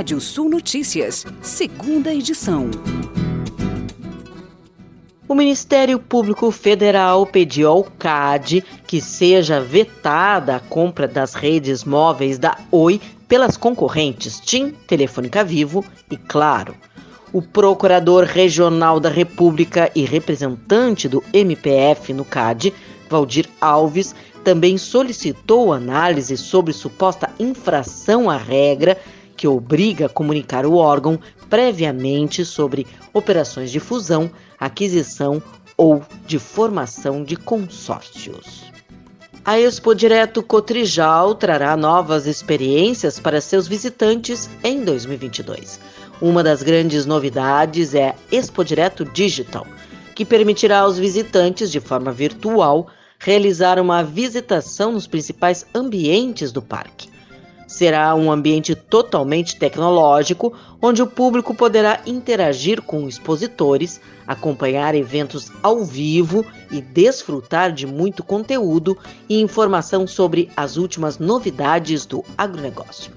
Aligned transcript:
Rádio 0.00 0.18
Sul 0.18 0.48
Notícias, 0.48 1.26
segunda 1.42 2.10
edição. 2.10 2.70
O 5.28 5.34
Ministério 5.34 5.98
Público 5.98 6.50
Federal 6.50 7.26
pediu 7.26 7.68
ao 7.68 7.84
CAD 7.84 8.64
que 8.86 8.98
seja 8.98 9.60
vetada 9.60 10.56
a 10.56 10.58
compra 10.58 11.06
das 11.06 11.34
redes 11.34 11.84
móveis 11.84 12.38
da 12.38 12.56
Oi 12.70 12.98
pelas 13.28 13.58
concorrentes 13.58 14.40
TIM, 14.40 14.70
Telefônica 14.86 15.44
Vivo 15.44 15.84
e 16.10 16.16
Claro. 16.16 16.74
O 17.30 17.42
Procurador 17.42 18.24
Regional 18.24 19.00
da 19.00 19.10
República 19.10 19.92
e 19.94 20.06
representante 20.06 21.10
do 21.10 21.22
MPF 21.30 22.14
no 22.14 22.24
CAD, 22.24 22.72
Valdir 23.10 23.46
Alves, 23.60 24.14
também 24.42 24.78
solicitou 24.78 25.74
análise 25.74 26.38
sobre 26.38 26.72
suposta 26.72 27.28
infração 27.38 28.30
à 28.30 28.38
regra 28.38 28.96
que 29.40 29.48
obriga 29.48 30.04
a 30.04 30.08
comunicar 30.10 30.66
o 30.66 30.74
órgão 30.74 31.18
previamente 31.48 32.44
sobre 32.44 32.86
operações 33.10 33.70
de 33.70 33.80
fusão, 33.80 34.30
aquisição 34.58 35.42
ou 35.78 36.02
de 36.26 36.38
formação 36.38 37.24
de 37.24 37.36
consórcios. 37.36 38.70
A 39.42 39.58
Expo 39.58 39.94
Direto 39.94 40.42
Cotrijal 40.42 41.34
trará 41.34 41.74
novas 41.74 42.26
experiências 42.26 43.18
para 43.18 43.40
seus 43.40 43.66
visitantes 43.66 44.50
em 44.62 44.84
2022. 44.84 45.80
Uma 46.20 46.42
das 46.42 46.62
grandes 46.62 47.06
novidades 47.06 47.94
é 47.94 48.10
a 48.10 48.14
Expo 48.30 48.62
Direto 48.62 49.06
Digital, 49.06 49.66
que 50.14 50.26
permitirá 50.26 50.80
aos 50.80 50.98
visitantes, 50.98 51.72
de 51.72 51.80
forma 51.80 52.12
virtual, 52.12 52.88
realizar 53.18 53.78
uma 53.78 54.02
visitação 54.02 54.92
nos 54.92 55.06
principais 55.06 55.64
ambientes 55.74 56.52
do 56.52 56.60
parque. 56.60 57.09
Será 57.70 58.16
um 58.16 58.32
ambiente 58.32 58.74
totalmente 58.74 59.54
tecnológico, 59.54 60.52
onde 60.82 61.02
o 61.02 61.06
público 61.06 61.54
poderá 61.54 62.00
interagir 62.04 62.82
com 62.82 63.06
expositores, 63.06 64.00
acompanhar 64.26 64.92
eventos 64.96 65.52
ao 65.62 65.84
vivo 65.84 66.44
e 66.68 66.80
desfrutar 66.80 67.70
de 67.70 67.86
muito 67.86 68.24
conteúdo 68.24 68.98
e 69.28 69.40
informação 69.40 70.04
sobre 70.04 70.50
as 70.56 70.76
últimas 70.76 71.20
novidades 71.20 72.04
do 72.04 72.24
agronegócio. 72.36 73.12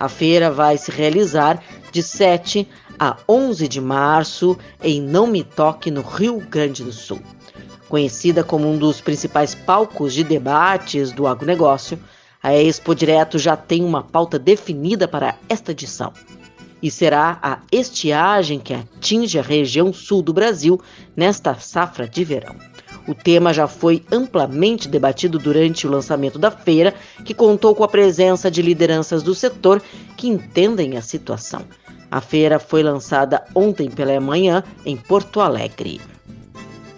A 0.00 0.08
feira 0.08 0.50
vai 0.50 0.76
se 0.76 0.90
realizar 0.90 1.62
de 1.92 2.02
7 2.02 2.68
a 2.98 3.16
11 3.28 3.68
de 3.68 3.80
março 3.80 4.58
em 4.82 5.00
Não 5.00 5.28
Me 5.28 5.44
Toque, 5.44 5.92
no 5.92 6.02
Rio 6.02 6.40
Grande 6.40 6.82
do 6.82 6.92
Sul. 6.92 7.20
Conhecida 7.88 8.42
como 8.42 8.68
um 8.68 8.76
dos 8.76 9.00
principais 9.00 9.54
palcos 9.54 10.12
de 10.12 10.24
debates 10.24 11.12
do 11.12 11.28
agronegócio, 11.28 12.00
a 12.42 12.54
Expo 12.54 12.94
Direto 12.94 13.38
já 13.38 13.56
tem 13.56 13.84
uma 13.84 14.02
pauta 14.02 14.38
definida 14.38 15.06
para 15.06 15.36
esta 15.48 15.70
edição. 15.70 16.12
E 16.82 16.90
será 16.90 17.38
a 17.40 17.60
estiagem 17.70 18.58
que 18.58 18.74
atinge 18.74 19.38
a 19.38 19.42
região 19.42 19.92
sul 19.92 20.20
do 20.20 20.32
Brasil 20.32 20.80
nesta 21.14 21.54
safra 21.54 22.08
de 22.08 22.24
verão. 22.24 22.56
O 23.06 23.14
tema 23.14 23.52
já 23.52 23.68
foi 23.68 24.04
amplamente 24.10 24.88
debatido 24.88 25.38
durante 25.38 25.86
o 25.86 25.90
lançamento 25.90 26.38
da 26.38 26.50
feira, 26.50 26.92
que 27.24 27.32
contou 27.34 27.74
com 27.74 27.84
a 27.84 27.88
presença 27.88 28.50
de 28.50 28.60
lideranças 28.62 29.22
do 29.22 29.34
setor 29.34 29.80
que 30.16 30.28
entendem 30.28 30.96
a 30.96 31.02
situação. 31.02 31.62
A 32.10 32.20
feira 32.20 32.58
foi 32.58 32.82
lançada 32.82 33.44
ontem 33.54 33.88
pela 33.88 34.20
manhã 34.20 34.64
em 34.84 34.96
Porto 34.96 35.40
Alegre. 35.40 36.00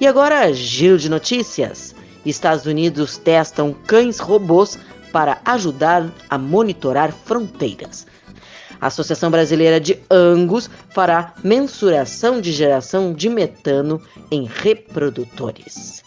E 0.00 0.06
agora, 0.06 0.52
giro 0.52 0.98
de 0.98 1.08
notícias. 1.08 1.94
Estados 2.26 2.64
Unidos 2.64 3.18
testam 3.18 3.74
cães 3.86 4.18
robôs 4.18 4.78
para 5.14 5.40
ajudar 5.44 6.12
a 6.28 6.36
monitorar 6.36 7.12
fronteiras. 7.12 8.04
A 8.80 8.88
Associação 8.88 9.30
Brasileira 9.30 9.78
de 9.78 9.96
Angus 10.10 10.68
fará 10.90 11.32
mensuração 11.44 12.40
de 12.40 12.50
geração 12.50 13.12
de 13.12 13.28
metano 13.28 14.02
em 14.28 14.44
reprodutores. 14.44 16.02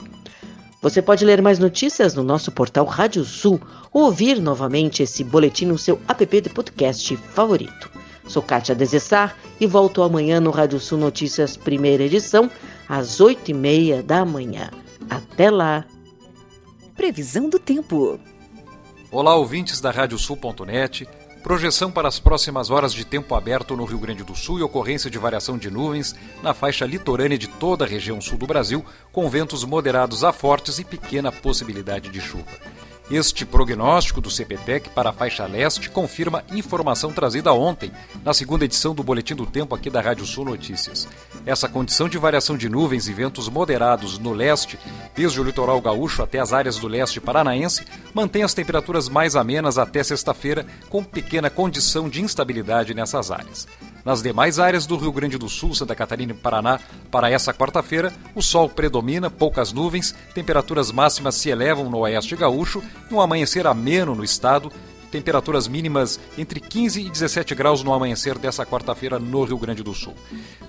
Você 0.82 1.02
pode 1.02 1.24
ler 1.24 1.42
mais 1.42 1.58
notícias 1.58 2.16
no 2.16 2.22
nosso 2.22 2.52
portal 2.52 2.84
Rádio 2.84 3.24
Sul 3.24 3.62
ou 3.94 4.04
ouvir 4.04 4.42
novamente 4.42 5.02
esse 5.02 5.24
boletim 5.24 5.68
no 5.68 5.78
seu 5.78 6.02
app 6.06 6.42
de 6.42 6.50
podcast 6.50 7.16
favorito. 7.16 7.90
Sou 8.28 8.44
Kátia 8.44 8.76
Desessar 8.76 9.38
e 9.58 9.66
volto 9.66 10.04
amanhã 10.04 10.42
no 10.42 10.52
Rádio 10.52 10.82
Sul 10.82 10.98
Notícias, 10.98 11.56
primeira 11.56 12.04
edição, 12.04 12.52
às 12.90 13.22
oito 13.22 13.52
e 13.52 13.54
meia 13.54 14.04
da 14.04 14.26
manhã. 14.26 14.70
Até 15.10 15.50
lá! 15.50 15.86
Previsão 16.94 17.48
do 17.48 17.58
tempo. 17.58 18.20
Olá, 19.10 19.36
ouvintes 19.36 19.80
da 19.80 19.90
Radiosul.net. 19.90 21.08
Projeção 21.42 21.90
para 21.90 22.10
as 22.10 22.20
próximas 22.20 22.70
horas 22.70 22.94
de 22.94 23.06
tempo 23.06 23.36
aberto 23.36 23.74
no 23.78 23.86
Rio 23.86 24.00
Grande 24.00 24.22
do 24.22 24.36
Sul 24.36 24.60
e 24.60 24.64
ocorrência 24.64 25.10
de 25.10 25.18
variação 25.18 25.58
de 25.58 25.72
nuvens 25.72 26.14
na 26.44 26.54
faixa 26.54 26.86
litorânea 26.86 27.38
de 27.38 27.48
toda 27.48 27.86
a 27.86 27.88
região 27.88 28.20
sul 28.20 28.38
do 28.38 28.46
Brasil, 28.46 28.84
com 29.10 29.30
ventos 29.30 29.64
moderados 29.64 30.26
a 30.26 30.34
fortes 30.34 30.78
e 30.78 30.84
pequena 30.84 31.32
possibilidade 31.32 32.10
de 32.10 32.20
chuva. 32.20 32.52
Este 33.10 33.46
prognóstico 33.46 34.20
do 34.20 34.30
CPTEC 34.30 34.90
para 34.90 35.12
a 35.12 35.14
faixa 35.14 35.46
leste 35.46 35.90
confirma 35.90 36.44
informação 36.52 37.14
trazida 37.14 37.54
ontem, 37.54 37.90
na 38.22 38.34
segunda 38.34 38.66
edição 38.66 38.94
do 38.94 39.02
Boletim 39.02 39.34
do 39.34 39.46
Tempo 39.46 39.74
aqui 39.74 39.90
da 39.90 40.02
Rádio 40.02 40.26
Sul 40.26 40.44
Notícias. 40.44 41.08
Essa 41.46 41.70
condição 41.70 42.10
de 42.10 42.18
variação 42.18 42.58
de 42.58 42.68
nuvens 42.68 43.08
e 43.08 43.14
ventos 43.14 43.48
moderados 43.48 44.20
no 44.20 44.34
leste, 44.34 44.78
desde 45.16 45.40
o 45.40 45.44
litoral 45.44 45.80
gaúcho 45.80 46.22
até 46.22 46.40
as 46.40 46.52
áreas 46.52 46.78
do 46.78 46.88
leste 46.90 47.22
paranaense, 47.22 47.86
mantém 48.14 48.44
as 48.44 48.54
temperaturas 48.54 49.08
mais 49.08 49.38
amenas 49.38 49.78
até 49.78 50.04
sexta-feira, 50.04 50.66
com 50.90 51.02
pequena 51.02 51.50
condição 51.50 52.10
de 52.10 52.22
instabilidade 52.22 52.94
nessas 52.94 53.32
áreas. 53.32 53.66
Nas 54.08 54.22
demais 54.22 54.58
áreas 54.58 54.86
do 54.86 54.96
Rio 54.96 55.12
Grande 55.12 55.38
do 55.38 55.50
Sul, 55.50 55.76
Santa 55.76 55.94
Catarina 55.94 56.32
e 56.32 56.34
Paraná, 56.34 56.80
para 57.12 57.30
essa 57.30 57.54
quarta-feira, 57.54 58.14
o 58.34 58.42
sol 58.42 58.70
predomina, 58.70 59.30
poucas 59.30 59.74
nuvens, 59.74 60.16
temperaturas 60.34 60.94
máximas 60.94 61.36
se 61.36 61.50
elevam 61.50 61.90
no 61.90 61.98
oeste 61.98 62.34
gaúcho 62.34 62.82
e 63.12 63.14
um 63.14 63.20
amanhecer 63.20 63.68
ameno 63.68 64.16
no 64.16 64.24
estado, 64.24 64.72
temperaturas 65.12 65.68
mínimas 65.68 66.20
entre 66.38 66.60
15 66.60 67.02
e 67.02 67.10
17 67.10 67.56
graus 67.56 67.84
no 67.84 67.94
amanhecer 67.94 68.38
dessa 68.38 68.66
quarta-feira 68.66 69.20
no 69.20 69.44
Rio 69.44 69.58
Grande 69.58 69.84
do 69.84 69.94
Sul. 69.94 70.14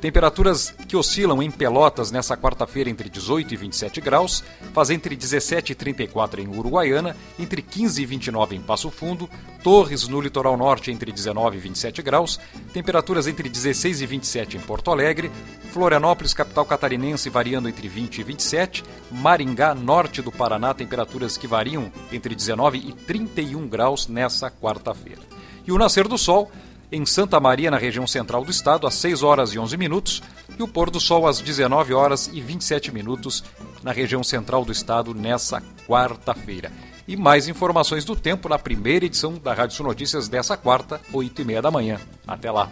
Temperaturas 0.00 0.74
que 0.86 0.96
oscilam 0.96 1.42
em 1.42 1.50
Pelotas 1.50 2.10
nessa 2.10 2.36
quarta-feira 2.36 2.88
entre 2.88 3.08
18 3.08 3.54
e 3.54 3.56
27 3.56 4.00
graus, 4.00 4.44
faz 4.72 4.90
entre 4.90 5.16
17 5.16 5.72
e 5.72 5.74
34 5.74 6.40
em 6.40 6.48
Uruguaiana, 6.48 7.16
entre 7.38 7.62
15 7.62 8.02
e 8.02 8.06
29 8.06 8.56
em 8.56 8.60
Passo 8.60 8.90
Fundo, 8.90 9.28
Torres 9.62 10.06
no 10.06 10.20
litoral 10.20 10.56
norte 10.56 10.90
entre 10.90 11.10
19 11.10 11.56
e 11.56 11.60
27 11.60 12.02
graus, 12.02 12.38
temperaturas 12.72 13.26
entre 13.26 13.48
16 13.48 14.00
e 14.00 14.06
27 14.06 14.56
em 14.56 14.60
Porto 14.60 14.90
Alegre, 14.90 15.30
Florianópolis, 15.72 16.32
capital 16.32 16.64
catarinense, 16.64 17.28
variando 17.28 17.68
entre 17.68 17.88
20 17.88 18.18
e 18.18 18.22
27, 18.22 18.84
Maringá, 19.10 19.74
norte 19.74 20.22
do 20.22 20.32
Paraná, 20.32 20.72
temperaturas 20.72 21.36
que 21.36 21.46
variam 21.46 21.92
entre 22.12 22.34
19 22.34 22.78
e 22.78 22.92
31 22.92 23.68
graus 23.68 24.06
nessa 24.28 24.50
quarta-feira. 24.50 25.22
E 25.66 25.72
o 25.72 25.78
nascer 25.78 26.06
do 26.06 26.18
sol 26.18 26.50
em 26.92 27.04
Santa 27.04 27.40
Maria, 27.40 27.70
na 27.70 27.78
região 27.78 28.06
central 28.06 28.44
do 28.44 28.50
estado, 28.50 28.86
às 28.86 28.94
6 28.94 29.22
horas 29.22 29.52
e 29.52 29.58
11 29.58 29.76
minutos, 29.76 30.22
e 30.58 30.62
o 30.62 30.68
pôr 30.68 30.90
do 30.90 31.00
sol 31.00 31.26
às 31.26 31.40
19 31.40 31.92
horas 31.92 32.30
e 32.32 32.40
27 32.40 32.92
minutos 32.92 33.44
na 33.82 33.92
região 33.92 34.22
central 34.22 34.64
do 34.64 34.72
estado 34.72 35.14
nessa 35.14 35.62
quarta-feira. 35.86 36.70
E 37.06 37.16
mais 37.16 37.48
informações 37.48 38.04
do 38.04 38.14
tempo 38.14 38.48
na 38.48 38.58
primeira 38.58 39.06
edição 39.06 39.34
da 39.34 39.54
Rádio 39.54 39.76
Sul 39.76 39.86
Notícias 39.86 40.28
dessa 40.28 40.56
quarta, 40.56 41.00
8 41.12 41.42
e 41.42 41.44
meia 41.44 41.62
da 41.62 41.70
manhã. 41.70 41.98
Até 42.26 42.50
lá! 42.50 42.70